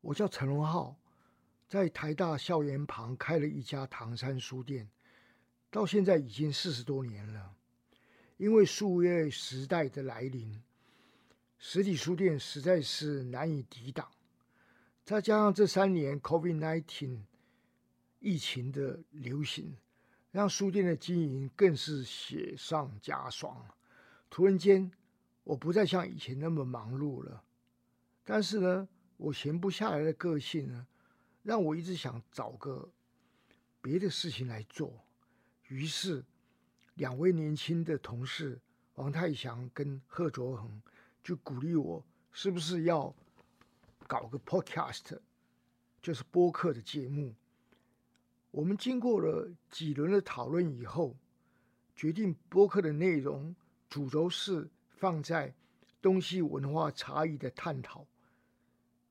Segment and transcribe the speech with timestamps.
[0.00, 0.96] 我叫陈荣浩，
[1.68, 4.88] 在台大校园旁开了一家唐山书店，
[5.70, 7.54] 到现在已经四十多年了。
[8.36, 10.62] 因为数位时代的来临，
[11.58, 14.08] 实体书店实在是难以抵挡。
[15.04, 17.18] 再加上这三年 COVID-19
[18.20, 19.76] 疫情的流行，
[20.30, 23.66] 让书店的经营更是雪上加霜。
[24.30, 24.92] 突然间，
[25.42, 27.42] 我不再像以前那么忙碌了。
[28.22, 28.88] 但是呢，
[29.18, 30.86] 我闲不下来的个性呢，
[31.42, 32.88] 让我一直想找个
[33.82, 35.04] 别的事情来做。
[35.66, 36.24] 于是，
[36.94, 38.58] 两位年轻的同事
[38.94, 40.80] 王太祥跟贺卓恒
[41.22, 42.02] 就鼓励我，
[42.32, 43.14] 是不是要
[44.06, 45.18] 搞个 podcast，
[46.00, 47.34] 就是播客的节目。
[48.50, 51.14] 我们经过了几轮的讨论以后，
[51.94, 53.54] 决定播客的内容
[53.90, 55.52] 主轴是放在
[56.00, 58.06] 东西文化差异的探讨。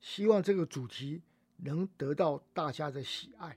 [0.00, 1.22] 希望这个主题
[1.58, 3.56] 能得到大家的喜爱。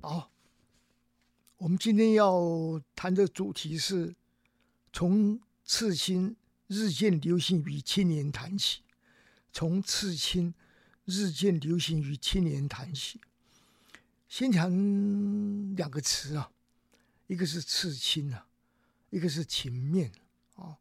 [0.00, 0.30] 好，
[1.56, 4.14] 我们今天要谈的主题是
[4.92, 8.82] 从刺青日渐流行于青年谈起。
[9.52, 10.52] 从刺青
[11.04, 13.20] 日渐流行于青年谈起，
[14.28, 16.50] 先谈两个词啊，
[17.28, 18.48] 一个是刺青啊。
[19.14, 20.10] 一个是情面
[20.56, 20.76] 啊，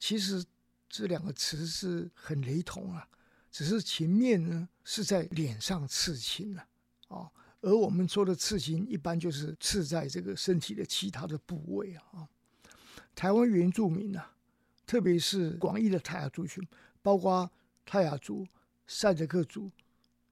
[0.00, 0.44] 其实
[0.88, 3.08] 这两个词是很雷同啊，
[3.52, 6.66] 只是情面呢是在脸上刺青了
[7.06, 12.28] 啊，而我们说的刺青一般就是刺在这个身体的其他的部位啊。
[13.14, 14.34] 台湾原住民啊，
[14.84, 16.66] 特别是广义的泰雅族群，
[17.00, 17.48] 包括
[17.86, 18.44] 泰雅族、
[18.88, 19.70] 赛德克族、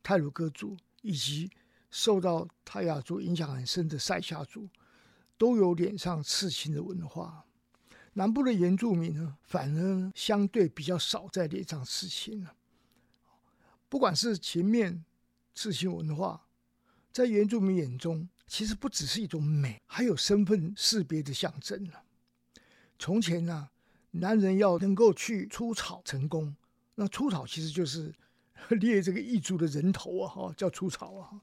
[0.02, 1.48] 泰鲁克族，以及
[1.92, 4.68] 受到泰雅族影响很深的塞夏族。
[5.38, 7.44] 都有脸上刺青的文化，
[8.14, 12.54] 南部的原住民呢，反而相对比较少在脸上刺青了。
[13.88, 15.04] 不管是前面
[15.54, 16.46] 刺青文化，
[17.12, 21.92] 在原住民眼中，其实不只是一种美，还有身份识别的象征呢。
[22.98, 23.68] 从前呢，
[24.12, 26.56] 男人要能够去出草成功，
[26.94, 28.14] 那出草其实就是
[28.70, 31.40] 猎这个异族的人头啊，哈，叫出草啊。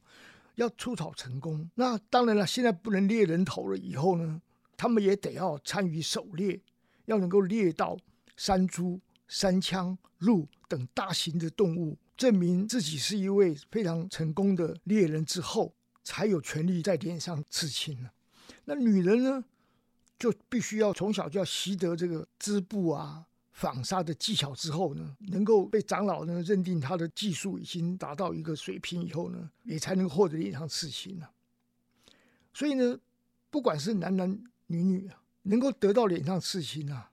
[0.55, 2.45] 要出草成功，那当然了。
[2.45, 4.41] 现在不能猎人头了，以后呢，
[4.77, 6.61] 他们也得要参与狩猎，
[7.05, 7.97] 要能够猎到
[8.37, 18.11] 山猪、山羌、鹿等大型的动物，证明自己是一位非常成功的猎人之后，才有权利在脸上刺青了。
[18.65, 19.43] 那女人呢，
[20.19, 23.25] 就必须要从小就要习得这个织布啊。
[23.53, 31.31] 纺纱的技巧之后呢，能够被长老呢认定他的技术已经达到一个水平以后呢，也才能获得脸上刺青了。
[32.51, 32.99] 所以呢，
[33.51, 37.11] 不管是男男女女啊，能够得到脸上刺青啊，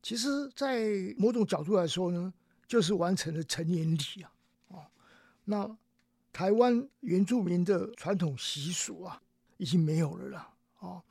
[0.00, 2.32] 其实，在某种角度来说呢，
[2.68, 4.32] 就是完成了成年礼啊。
[4.68, 4.86] 哦，
[5.44, 5.76] 那
[6.32, 9.20] 台湾原住民的传统习俗啊，
[9.56, 10.54] 已经没有了啦。
[10.78, 11.02] 哦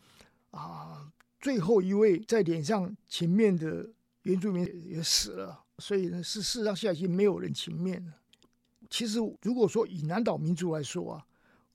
[0.51, 3.89] 啊，最后一位在脸上前面的。
[4.23, 8.13] 原住民也死了，所以呢，是事实上现在已经没有人情面了。
[8.89, 11.25] 其实，如果说以南岛民族来说啊，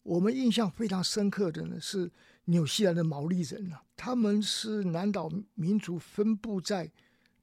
[0.03, 2.11] 我们印象非常深刻的呢是
[2.47, 6.91] 纽西兰的毛利人啊，他们是南岛民族分布在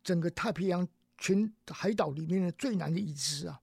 [0.04, 0.88] 整个太平洋
[1.18, 3.60] 全海岛里面的最南的一支啊。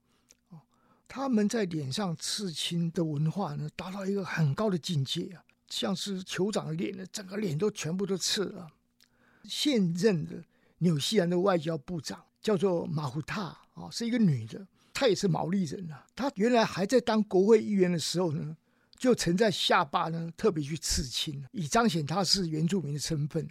[1.07, 8.69] 他们在脸上刺青的文化呢，达到一个很高的境界啊，像是酋长的脸呢，整个脸都全部都刺了。
[9.45, 10.43] 现任的。
[10.79, 16.07] 纽西兰的外交部长叫做马胡塔啊，是一个女的，她也是毛利人啊。
[16.15, 18.57] 她原来还在当国会议员的时候呢，
[18.97, 23.49] 就曾在下巴呢特别去刺青，以彰显她是原住民的身份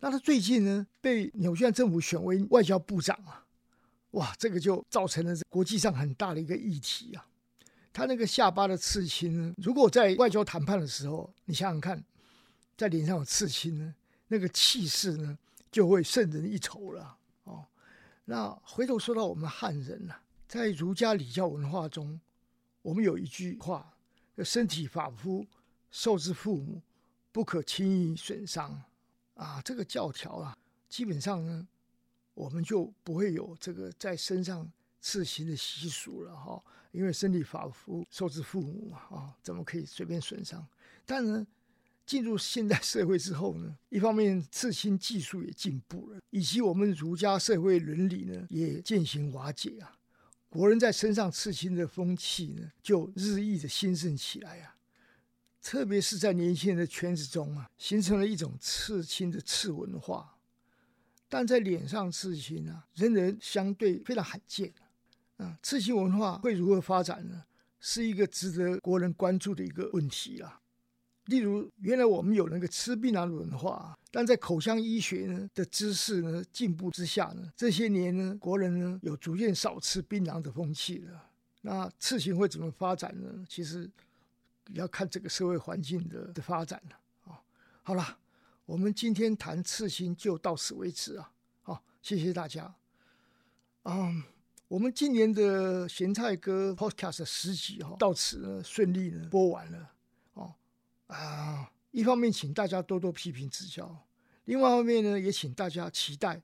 [0.00, 3.44] 那她最近呢被纽西兰政府选为外交部长啊，
[4.12, 7.26] 哇，这个就造成了国际上很大的一个议题啊。
[7.92, 12.04] 她那个下巴的刺青呢，如果在外交谈判的时候，你想想看，
[12.76, 13.94] 在脸上有刺青呢，
[14.28, 15.38] 那个气势呢？
[15.76, 17.62] 就会胜人一筹了哦。
[18.24, 20.14] 那回头说到我们汉人呢，
[20.48, 22.18] 在儒家礼教文化中，
[22.80, 23.94] 我们有一句话
[24.42, 25.46] ：“身体发肤
[25.90, 26.80] 受之父母，
[27.30, 28.84] 不可轻易损伤。”
[29.36, 30.56] 啊，这个教条啊，
[30.88, 31.68] 基本上呢，
[32.32, 34.66] 我们就不会有这个在身上
[35.02, 36.64] 刺青的习俗了哈。
[36.90, 40.66] 因为身体发肤受之父母嘛，啊，怎么可以随便损伤？
[41.04, 41.46] 但呢。
[42.06, 49.98] 进入现代社会之后呢，一方面刺青技术也进步了，以及我们儒家社会伦理呢也渐行瓦解啊，
[50.48, 54.76] 国人在身上刺青的风气呢就日益的兴盛起来啊，
[55.60, 60.32] 特别是在年轻人的圈子中啊，形成了一种刺青的次文化。
[61.28, 64.72] 但在脸上刺青啊，仍然相对非常罕见
[65.38, 65.58] 啊。
[65.60, 67.42] 刺青文化会如何发展呢？
[67.80, 70.60] 是一个值得国人关注的一个问题啊。
[71.26, 81.30] 例如，原来我们有那个吃槟榔的文化，但在口腔医学呢的知识呢进步之下呢，这些年呢，国人呢有逐渐少吃槟榔的风气了。
[81.62, 83.44] 那刺青会怎么发展呢？
[83.48, 83.90] 其实
[84.74, 87.42] 要看这个社会环境的的发展了啊。
[87.82, 88.18] 好了，
[88.64, 91.32] 我们今天谈刺青就到此为止啊。
[91.62, 92.72] 好，谢谢大家。
[93.82, 94.22] 嗯，
[94.68, 99.90] 我们今年的咸菜哥 Podcast 十集哈，到此呢顺利呢播完了。
[101.08, 104.06] 啊，一方面请大家多多批评指教，
[104.44, 106.42] 另外一方面呢，也请大家期待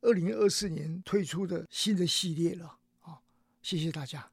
[0.00, 2.78] 二零二四年推出的新的系列了。
[3.02, 3.20] 啊，
[3.62, 4.31] 谢谢大家。